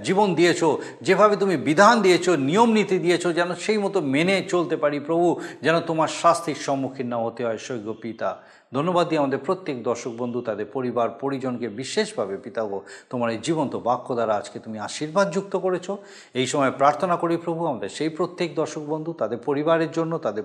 [0.08, 0.62] জীবন দিয়েছ,
[1.08, 5.28] যেভাবে তুমি বিধান দিয়েছ, নিয়ম নীতি দিয়েছ, যেন সেই মতো মেনে চলতে পারি প্রভু,
[5.66, 8.30] যেন তোমার শাস্তির সম্মুখীন না হতে হয় সৈক্য পিতা।
[8.74, 14.08] ধন্যবাদ দিয়ে আমাদের প্রত্যেক দর্শক বন্ধু, তাদের পরিবার, পরিজনকে বিশেষভাবে পিতাগো তোমার এই জীবন্ত বাক্য
[14.14, 15.88] দ্বারা আজকে তুমি আশীর্বাদ যুক্ত করেছ।
[16.34, 20.44] এই সময় প্রার্থনা করি প্রভু, আমাদের সেই প্রত্যেক দর্শক বন্ধু, তাদের পরিবারের জন্য, তাদের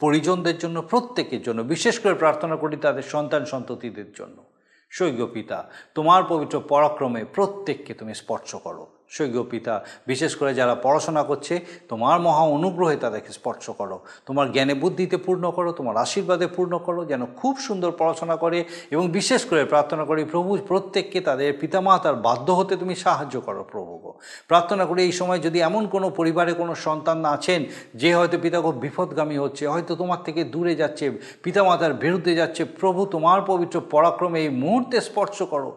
[0.00, 4.36] পরিজনদের জন্য, প্রত্যেকের জন্য, বিশেষ করে প্রার্থনা করি তাদের সন্তান, সন্ততিদের জন্য।
[4.90, 5.58] সৈক্য পিতা,
[5.94, 9.74] তোমার পবিত্র পরাক্রমে প্রত্যেককে তুমি স্পর্শ করো। সৈক্য পিতা,
[10.06, 11.54] বিশেষ করে যারা পড়াশোনা করছে,
[11.88, 13.96] তোমার মহা অনুগ্রহে তাদেরকে স্পর্শ করো।
[14.26, 19.04] তোমার জ্ঞানে বুদ্ধিতে পূর্ণ করো, তোমার আশীর্বাদে পূর্ণ করো, যেন খুব সুন্দর পড়াশোনা করে এবং
[19.08, 23.92] বিশেষ করে প্রার্থনা করি প্রভু, প্রত্যেককে তাদের পিতামাতার বাধ্য হতে তুমি সাহায্য করো প্রভু
[24.48, 27.60] প্রার্থনা করি এই সময় যদি এমন কোনো পরিবারে কোনো সন্তান না আছেন,
[27.94, 31.04] যে হয়তো পিতা খুব বিপদগামী হচ্ছে, হয়তো তোমার থেকে দূরে যাচ্ছে,
[31.42, 35.70] পিতামাতার বিরুদ্ধে যাচ্ছে, প্রভু তোমার পবিত্র পরাক্রমে এই মুহূর্তে স্পর্শ করো।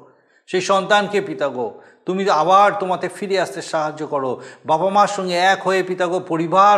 [0.48, 1.68] সেই সন্তানকে পিতাগো
[2.08, 4.32] তুমি আবার তোমাতে ফিরে আসতে সাহায্য করো।
[4.66, 6.78] বাবা মার সঙ্গে এক হয়ে পিতাগো পরিবার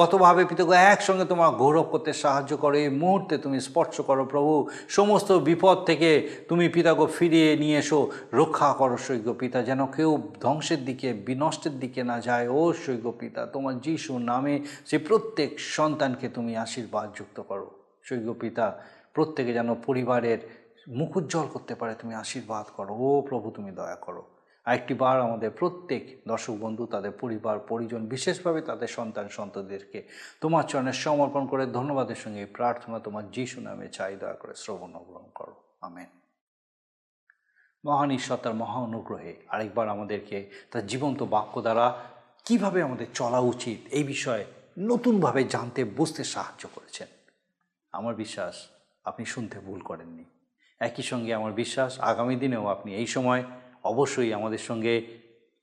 [0.00, 4.52] গতভাবে পিতাগো একসঙ্গে তোমার গৌরব করতে সাহায্য করো। এই মুহূর্তে তুমি স্পর্শ করো প্রভু।
[4.88, 6.10] সমস্ত বিপদ থেকে
[6.48, 12.00] তুমি পিতাগো ফিরিয়ে নিয়ে এসো। রক্ষা করো সৈক্য পিতা, যেন কেউ ধ্বংসের দিকে, বিনষ্টের দিকে
[12.04, 14.54] না যায়। ও সৈক্য পিতা, তোমার যিশু নামে
[14.86, 17.68] সে প্রত্যেক সন্তানকে তুমি আশীর্বাদ যুক্ত করো।
[18.04, 18.66] সৈক্য পিতা,
[19.14, 20.38] প্রত্যেকে যেন পরিবারের
[20.88, 24.22] মুখ উজ্জ্বল করতে পারে, তুমি আশীর্বাদ করো। ও প্রভু, তুমি দয়া করো।
[24.64, 30.08] আরেকটি বার আমাদের প্রত্যেক দর্শক বন্ধু, তাদের পরিবার, পরিজন, বিশেষভাবে তাদের সন্তান, সন্ততিদেরকে
[30.40, 35.30] তোমার চরণে সমর্পণ করে ধন্যবাদের সঙ্গে প্রার্থনা তোমার যিশু নামে চাই, দয়া করে শ্রবণ গ্রহণ
[35.34, 36.06] করো। আমেন।
[37.84, 41.98] মহান ঈশ্বর মহা অনুগ্রহে আরেকবার আমাদেরকে তার জীবন্ত বাক্য দ্বারা
[42.44, 44.44] কীভাবে আমাদের চলা উচিত এই বিষয়ে
[44.78, 47.08] নতুনভাবে জানতে, বুঝতে সাহায্য করেছেন।
[47.92, 48.68] আমার বিশ্বাস,
[49.04, 50.24] আপনি শুনতে ভুল করেননি।
[50.78, 53.44] একই সঙ্গে আমার বিশ্বাস, আগামী দিনেও আপনি এই সময়
[53.84, 55.06] অবশ্যই আমাদের সঙ্গে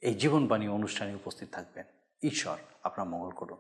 [0.02, 1.86] এই জীবনবাণী অনুষ্ঠানে উপস্থিত থাকবেন।
[2.24, 3.58] ঈশ্বর আপনার মঙ্গল করুন।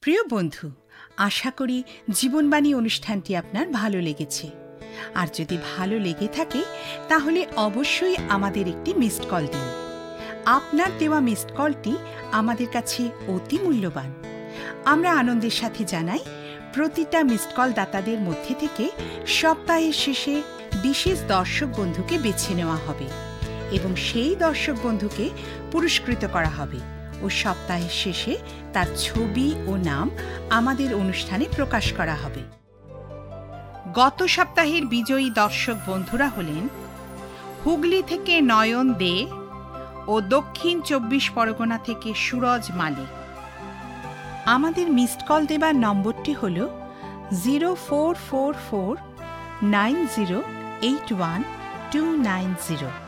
[0.00, 0.70] প্রিয় বন্ধু,
[1.16, 4.50] আশা করি জীবনবাণী অনুষ্ঠানটি আপনার ভালো লেগেছে।
[5.14, 6.62] আর যদি ভালো লেগে থাকে,
[7.08, 9.68] তাহলে অবশ্যই আমাদের একটি মিসড কল দিন।
[10.44, 11.96] আপনার দেওয়া মিসড কলটি
[12.32, 14.14] আমাদের কাছে অতি মূল্যবান।
[14.84, 16.18] আমরা আনন্দের সাথে জানাই,
[16.74, 18.90] প্রতিটা মিসড কল দাতাদের মধ্যে থেকে
[19.26, 20.42] সপ্তাহের শেষে
[20.82, 23.27] বিশেষ দর্শক বন্ধুকে বেছে নেওয়া হবে।
[23.72, 25.30] এবং সেই দর্শক বন্ধুকে
[25.72, 26.78] পুরস্কৃত করা হবে
[27.22, 28.36] ও সপ্তাহের শেষে
[28.72, 30.10] তার ছবি ও নাম
[30.50, 32.42] আমাদের অনুষ্ঠানে প্রকাশ করা হবে।
[33.94, 36.68] গত সপ্তাহের বিজয়ী দর্শক বন্ধুরা হলেন
[37.64, 39.26] হুগলি থেকে নয়ন দে
[40.06, 43.10] ও দক্ষিণ চব্বিশ পরগনা থেকে সুরজ মালিক।
[44.46, 46.68] আমাদের মিসড কল দেবার নম্বরটি হল
[47.44, 48.96] zero four four four
[49.62, 50.42] nine zero
[50.82, 51.42] eight one
[51.92, 53.07] two nine zero.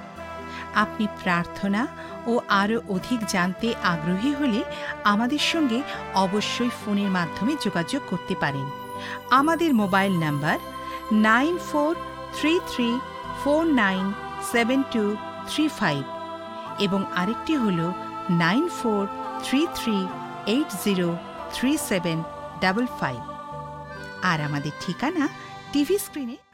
[0.75, 1.87] আপনি প্রার্থনা
[2.27, 4.65] ও আরও অধিক জানতে আগ্রহী হলে
[5.05, 5.83] আমাদের সঙ্গে
[6.15, 8.67] অবশ্যই ফোনের মাধ্যমে যোগাযোগ করতে পারেন।
[9.31, 10.59] আমাদের mobile number
[11.13, 11.95] nine four
[12.41, 12.99] three three
[13.45, 14.13] four nine
[14.53, 15.17] seven two
[15.49, 16.05] three five
[16.81, 17.93] এবং আরেকটি হল
[18.31, 19.07] nine four
[19.45, 20.07] three three
[20.47, 21.17] eight zero
[21.53, 22.23] three seven
[22.61, 23.21] double five.
[24.23, 25.29] আর আমাদের ঠিকানা
[25.73, 26.50] টিভি স্ক্রিনে